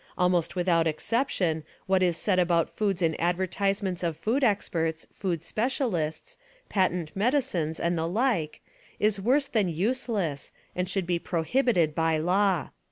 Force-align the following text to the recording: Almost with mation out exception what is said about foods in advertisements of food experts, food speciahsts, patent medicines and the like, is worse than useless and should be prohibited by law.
Almost 0.17 0.55
with 0.55 0.65
mation 0.65 0.71
out 0.71 0.87
exception 0.87 1.63
what 1.85 2.01
is 2.01 2.17
said 2.17 2.39
about 2.39 2.71
foods 2.71 3.03
in 3.03 3.13
advertisements 3.21 4.01
of 4.01 4.17
food 4.17 4.43
experts, 4.43 5.05
food 5.13 5.41
speciahsts, 5.41 6.37
patent 6.69 7.15
medicines 7.15 7.79
and 7.79 7.95
the 7.95 8.07
like, 8.07 8.61
is 8.99 9.21
worse 9.21 9.45
than 9.45 9.69
useless 9.69 10.51
and 10.75 10.89
should 10.89 11.05
be 11.05 11.19
prohibited 11.19 11.93
by 11.93 12.17
law. 12.17 12.69